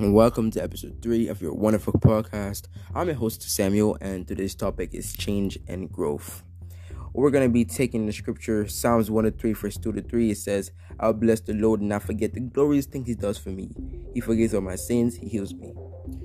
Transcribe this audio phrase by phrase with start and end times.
[0.00, 2.68] and welcome to episode three of your wonderful podcast.
[2.94, 6.44] I'm your host Samuel, and today's topic is change and growth.
[7.14, 10.30] We're gonna be taking the scripture Psalms 1 to 3, verse 2 to 3.
[10.30, 10.70] It says,
[11.00, 13.70] I'll bless the Lord and not forget the glorious things He does for me.
[14.14, 15.74] He forgives all my sins, He heals me.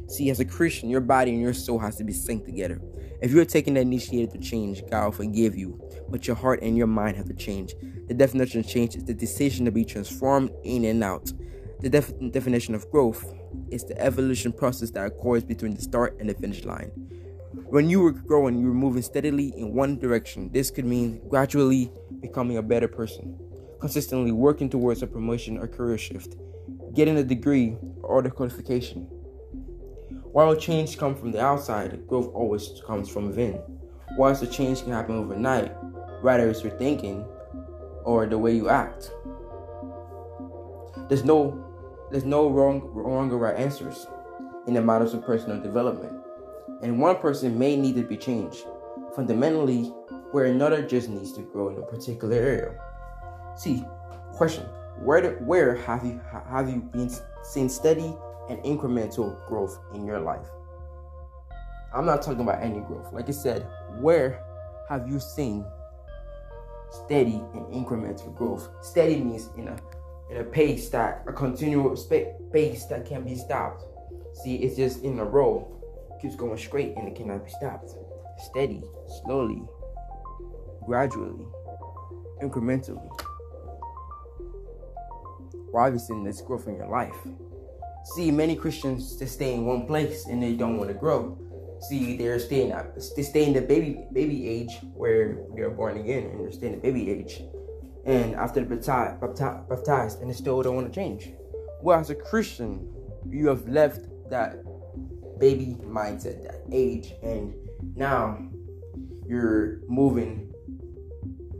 [0.08, 2.80] See, as a Christian, your body and your soul has to be synced together.
[3.24, 6.78] If you're taking the initiative to change, God will forgive you, but your heart and
[6.78, 7.74] your mind have to change.
[8.08, 11.32] The definition of change is the decision to be transformed in and out.
[11.84, 13.26] The def- definition of growth
[13.70, 16.92] is the evolution process that occurs between the start and the finish line.
[17.66, 20.50] When you were growing, you were moving steadily in one direction.
[20.54, 21.92] This could mean gradually
[22.22, 23.38] becoming a better person,
[23.82, 26.38] consistently working towards a promotion or career shift,
[26.94, 29.02] getting a degree or the qualification.
[30.32, 33.62] While change comes from the outside, growth always comes from within.
[34.18, 35.74] Whilst the change can happen overnight,
[36.22, 37.26] rather it's your thinking
[38.06, 39.12] or the way you act.
[41.10, 41.73] There's no
[42.14, 44.06] there's no wrong wrong or right answers
[44.68, 46.14] in the matters of personal development.
[46.84, 48.66] And one person may need to be changed
[49.16, 49.86] fundamentally
[50.32, 52.80] where another just needs to grow in a particular area.
[53.58, 53.84] See,
[54.32, 54.66] question,
[55.02, 57.10] where where have you have you been
[57.42, 58.16] seen steady
[58.48, 60.46] and incremental growth in your life?
[61.96, 63.12] I'm not talking about any growth.
[63.12, 63.66] Like I said,
[64.00, 64.40] where
[64.88, 65.66] have you seen
[66.92, 68.70] steady and incremental growth?
[68.82, 69.78] Steady means in a
[70.30, 72.06] in a pace that a continuous
[72.52, 73.84] pace that can be stopped.
[74.44, 75.68] See, it's just in a row,
[76.22, 77.92] keeps going straight and it cannot be stopped.
[78.38, 78.82] Steady,
[79.24, 79.62] slowly,
[80.86, 81.46] gradually,
[82.42, 83.10] incrementally.
[85.98, 87.16] Seen this growth in your life?
[88.16, 91.38] See, many Christians just stay in one place and they don't want to grow.
[91.90, 92.74] See, they're staying
[93.16, 96.80] they stay in the baby baby age where they're born again and they're staying in
[96.80, 97.42] the baby age
[98.06, 99.20] and after the baptized,
[99.70, 101.32] baptized and they still don't want to change.
[101.82, 102.90] Well, as a Christian,
[103.30, 104.64] you have left that
[105.40, 107.54] baby mindset, that age, and
[107.96, 108.38] now
[109.26, 110.54] you're moving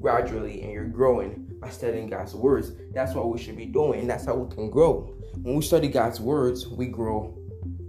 [0.02, 2.74] gradually and you're growing by studying God's words.
[2.94, 5.16] That's what we should be doing, and that's how we can grow.
[5.42, 7.38] When we study God's words, we grow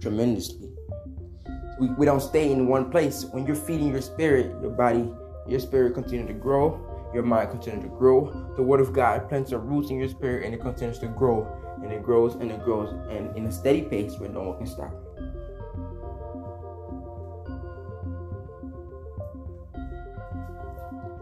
[0.01, 0.69] tremendously.
[1.79, 3.25] We, we don't stay in one place.
[3.25, 5.11] When you're feeding your spirit, your body,
[5.47, 8.53] your spirit continue to grow your mind continues to grow.
[8.55, 11.47] The Word of God plants a roots in your spirit and it continues to grow
[11.81, 14.67] and it grows and it grows and in a steady pace where no one can
[14.67, 14.91] stop.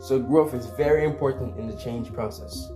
[0.01, 2.69] So, growth is very important in the change process.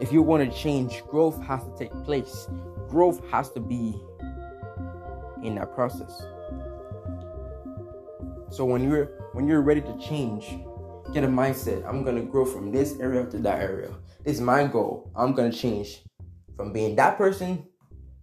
[0.00, 2.48] If you want to change, growth has to take place.
[2.88, 4.00] Growth has to be
[5.42, 6.22] in that process.
[8.50, 10.58] So when you're when you're ready to change,
[11.12, 11.86] get a mindset.
[11.86, 13.90] I'm gonna grow from this area to that area.
[14.24, 15.10] This is my goal.
[15.14, 16.02] I'm gonna change
[16.56, 17.64] from being that person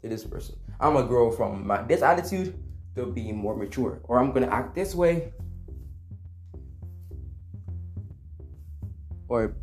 [0.01, 0.55] to this person.
[0.79, 2.57] I'm gonna grow from my this attitude
[2.95, 5.33] to being more mature, or I'm gonna act this way,
[9.27, 9.55] or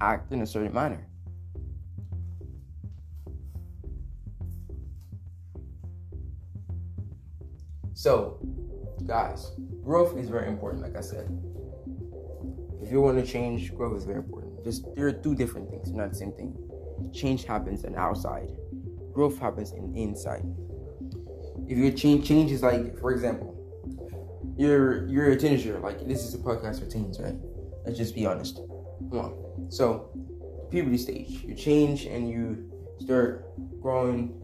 [0.00, 1.06] act in a certain manner.
[7.92, 8.38] So,
[9.04, 9.52] guys,
[9.84, 11.28] growth is very important, like I said.
[12.82, 14.64] If you want to change, growth is very important.
[14.64, 16.56] Just there are two different things, not the same thing.
[17.12, 18.48] Change happens on outside.
[19.12, 20.44] Growth happens in inside.
[21.68, 23.56] If you change, change is like, for example,
[24.56, 25.78] you're you're a teenager.
[25.78, 27.36] Like this is a podcast for teens, right?
[27.84, 28.56] Let's just be honest.
[29.10, 29.70] Come on.
[29.70, 30.10] So,
[30.70, 33.46] puberty stage, you change and you start
[33.80, 34.40] growing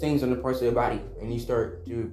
[0.00, 2.12] things on the parts of your body, and you start to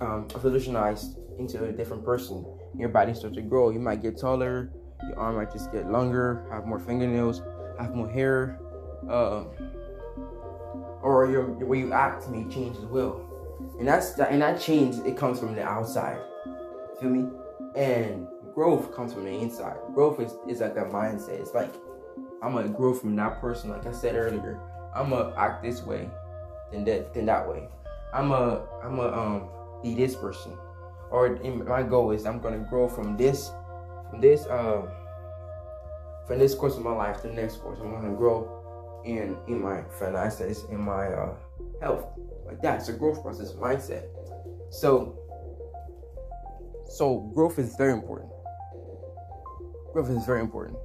[0.00, 2.44] um, evolutionize into a different person
[2.76, 3.70] your body starts to grow.
[3.70, 4.72] You might get taller,
[5.08, 7.42] your arm might just get longer, have more fingernails,
[7.78, 8.60] have more hair,
[9.08, 9.44] uh,
[11.02, 13.28] or your way you act may change as well.
[13.78, 16.20] And that's and that change it comes from the outside.
[17.00, 17.28] Feel me?
[17.76, 19.76] And growth comes from the inside.
[19.94, 21.40] Growth is, is like a mindset.
[21.40, 21.72] It's like
[22.42, 24.60] I'm gonna grow from that person, like I said earlier.
[24.94, 26.08] I'm gonna act this way,
[26.70, 27.68] then that, then that way.
[28.12, 29.48] I'm a, I'm a um
[29.82, 30.52] be this person
[31.12, 33.52] or my goal is I'm gonna grow from this,
[34.10, 34.82] from this, uh,
[36.26, 37.78] from this course of my life to the next course.
[37.80, 41.34] I'm gonna grow in in my finances, in my uh,
[41.80, 42.06] health,
[42.46, 42.80] like that.
[42.80, 44.04] It's a growth process mindset.
[44.70, 45.18] So,
[46.88, 48.30] so growth is very important.
[49.92, 50.78] Growth is very important.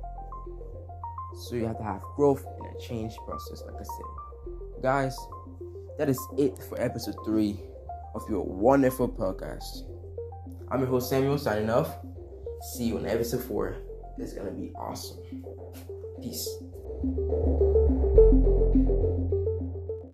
[1.39, 5.17] So you have to have growth in a change process, like I said, guys.
[5.97, 7.59] That is it for episode three
[8.13, 9.83] of your wonderful podcast.
[10.69, 11.95] I'm your host Samuel signing off.
[12.73, 13.77] See you in episode four.
[14.17, 15.19] It's gonna be awesome.
[16.21, 16.47] Peace.